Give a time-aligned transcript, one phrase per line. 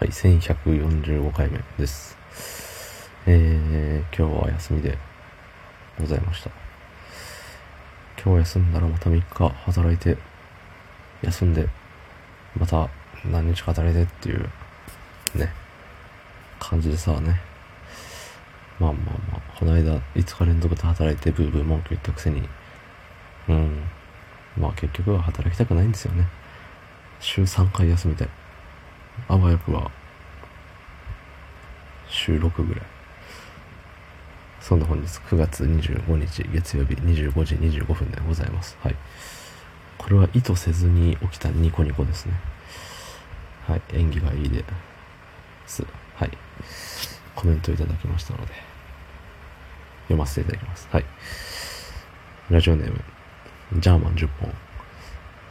[0.00, 2.16] はい、1145回目です。
[3.26, 4.96] えー、今日は休みで
[6.00, 6.50] ございました。
[8.16, 10.16] 今日休んだらまた3日働いて、
[11.20, 11.68] 休んで、
[12.58, 12.88] また
[13.30, 14.48] 何日か働いてっていう、
[15.34, 15.52] ね、
[16.58, 17.38] 感じでさね。
[18.78, 22.48] まあまあまあ、この間5日連続で働いてブーブー文句言ったくせに、
[23.50, 23.82] うん、
[24.56, 26.26] まあ結局は働きたくないんですよね。
[27.20, 28.39] 週3回休みたい。
[29.28, 29.90] あわよくは、
[32.08, 32.84] 週6ぐらい。
[34.60, 38.76] そんな本日9月25日月曜日25時25分でございます。
[38.82, 38.96] はい。
[39.96, 42.34] これは意図せずに起きたニコニコですね。
[43.66, 43.82] はい。
[43.94, 44.64] 演技がいいで
[45.66, 45.84] す。
[46.14, 46.30] はい。
[47.34, 48.52] コメントいただきましたので、
[50.04, 50.88] 読ませていただきます。
[50.90, 51.04] はい。
[52.50, 53.00] ラジオネーム、
[53.80, 54.52] ジャーマン10本。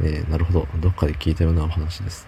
[0.00, 0.68] えー、なるほど。
[0.78, 2.26] どっかで聞いたようなお話です。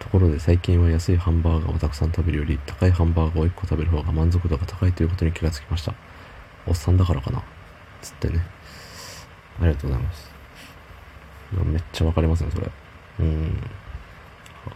[0.00, 5.94] ところで最近は安いハンバーガーをたくさん食べるより高いハンバーガーを1個食べる方が満足度が高いということに気がつきました。
[6.66, 7.42] おっさんだからかな。
[8.00, 8.40] つってね。
[9.60, 10.32] ありがとうございます。
[11.52, 12.70] めっちゃわかりますね、それ。
[13.20, 13.60] うん。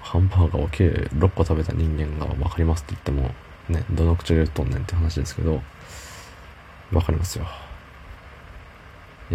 [0.03, 3.35] ハンバーガーを計6個食べた人間がわかりますって言っても、
[3.69, 5.63] ね、どの口で言っとんねんって話ですけど、
[6.93, 7.47] わかりますよ。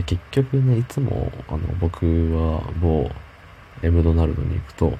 [0.05, 3.09] 結局ね、いつも、あの、僕は某
[3.81, 4.97] エムドナルドに行くと、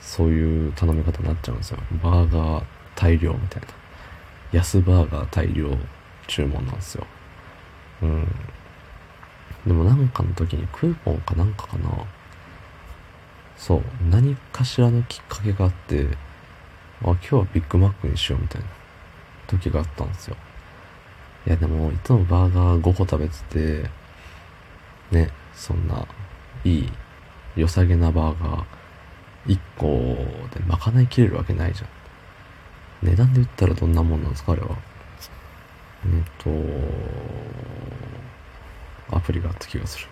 [0.00, 1.78] そういう頼み方になっちゃうんですよ。
[2.02, 3.68] バーガー大量みたいな。
[4.52, 5.70] 安バーガー大量
[6.26, 7.06] 注文なんですよ。
[8.02, 8.26] うん。
[9.66, 11.90] でもなんかの時にクーポンかなんかかな。
[13.56, 13.82] そう。
[14.10, 16.06] 何かしらのきっかけがあって、
[17.02, 18.68] あ、今日はビッグマックにしようみたいな
[19.46, 20.36] 時があったんですよ。
[21.46, 23.38] いやでも、いつもバーガー5個食べて
[23.84, 23.90] て、
[25.10, 26.06] ね、そんな、
[26.64, 26.92] いい、
[27.56, 28.64] 良さげなバーガー、
[29.50, 29.86] 1個
[30.54, 31.88] で賄いきれるわけないじゃん。
[33.10, 34.76] 値段で言ったらどんなもんなんですかあれは。
[36.04, 36.50] えっと、
[39.16, 40.06] アプリがあった気がする。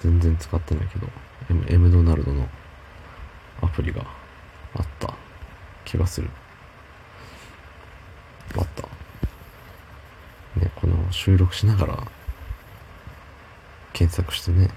[0.00, 1.06] 全然使ってないけど、
[1.50, 2.48] M, M ドナルドの
[3.60, 4.02] アプリが
[4.74, 5.14] あった
[5.84, 6.30] 気がする。
[8.56, 8.82] あった。
[10.58, 12.08] ね、この収録しながら
[13.92, 14.70] 検索してね、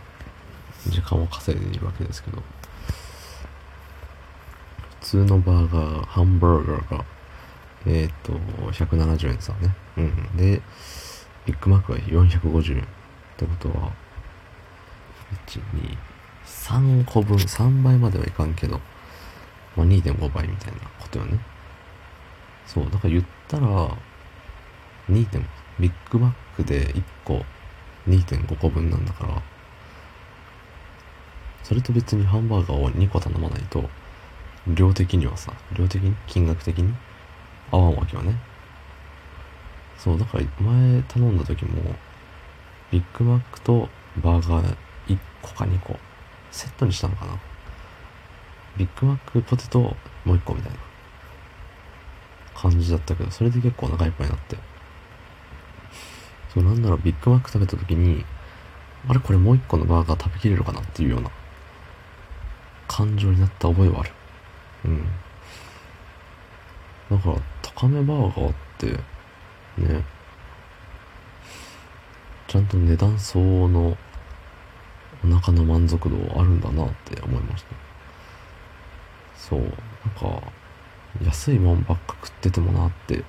[0.87, 2.41] 時間を稼いでいるわけですけど、
[5.09, 7.03] 通のバーガー、ハンバーガーが、
[7.87, 8.33] えっ、と、
[8.71, 9.75] 170円さね。
[9.97, 10.37] うん。
[10.37, 10.61] で、
[11.47, 12.83] ビッグマックが450円。
[12.83, 12.85] っ
[13.35, 13.91] てことは、
[15.47, 15.97] 1、2、
[16.45, 18.79] 3個分、3倍まではいかんけど、
[19.75, 21.39] まあ、2.5倍みたいなことよね。
[22.67, 23.97] そう、だから言ったら、
[25.09, 25.25] 2.
[25.25, 25.43] 点、
[25.79, 27.43] ビッグマックで1個
[28.07, 29.41] 2.5個分なんだから、
[31.63, 33.89] それと別にハンバーガーを2個頼まないと、
[34.67, 36.93] 量的にはさ、量的に金額的に？
[37.71, 38.35] 合わんわけよね。
[39.97, 41.95] そう、だから前頼んだ時も、
[42.91, 43.89] ビッグマックと
[44.23, 44.75] バーガー
[45.07, 45.99] 1個か2個、
[46.51, 47.33] セットにしたのかな。
[48.77, 50.77] ビッグマックポテトもう1個みたいな
[52.55, 54.57] 感じだったけど、それで結構お腹いっぱいになって。
[56.53, 58.25] そう、なんだろう、ビッグマック食べた時に、
[59.07, 61.29] あれこれもう1個のバーガー食べきれるかなっていうような
[62.87, 64.11] 感情になった覚えはある。
[64.85, 65.05] うん。
[67.11, 68.87] だから、高めバーガーって、
[69.81, 70.03] ね、
[72.47, 73.97] ちゃんと値段相応の
[75.23, 77.69] お腹の満足度あるんだなって思いました。
[79.37, 79.69] そう、なん
[80.17, 80.41] か、
[81.23, 83.23] 安いもんばっか食っててもなって、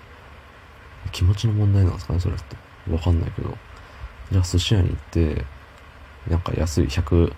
[1.12, 2.56] 気持ちの問題なんですかね、それって。
[2.90, 3.56] わかんないけど。
[4.30, 5.44] じゃあ寿司屋に行って、
[6.28, 7.32] なんか安い100、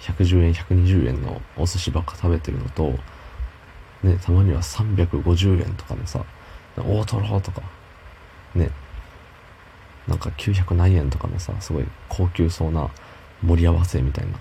[0.00, 2.98] 110円、120円のお寿司ばっか食べてるのと、
[4.02, 6.24] ね、たまには350円とかのさ、
[6.76, 7.62] 大トロとか、
[8.54, 8.70] ね、
[10.06, 12.88] なんか900何円とかのさ、すごい高級そうな
[13.42, 14.32] 盛り合わせみたいな。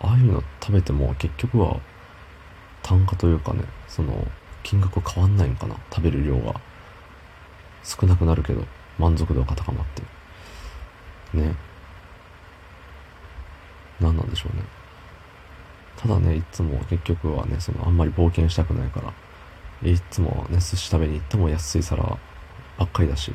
[0.00, 1.78] ああいうの食べても結局は
[2.82, 4.26] 単価というかね、その
[4.62, 6.60] 金額変わんないんかな、食べる量が。
[7.84, 8.64] 少なくなるけど、
[8.98, 10.02] 満足度が高まって。
[11.36, 11.54] ね。
[14.00, 14.62] 何なんでしょうね。
[16.02, 22.18] ただね、いつも結局はね、そのあんまり冒険したくないから、いつもね、寿司食べに行っても安い皿ば
[22.84, 23.32] っかりだし、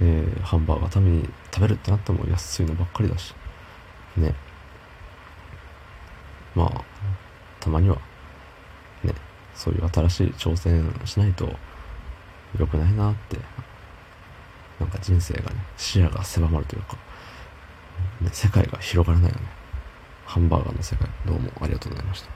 [0.00, 3.34] えー、ハンバーガー食べに食べるってなっても安いのばっかりだし、
[4.16, 4.34] ね。
[6.54, 6.84] まあ、
[7.60, 7.96] たまには、
[9.04, 9.12] ね、
[9.54, 11.52] そういう新しい挑戦しないと
[12.58, 13.36] 良くないなって、
[14.80, 16.96] なんか人生がね、視野が狭まるというか、
[18.22, 19.55] ね、世界が広がらないよね。
[20.26, 22.35] ハンバーガーの世界、どうもありがとうございました。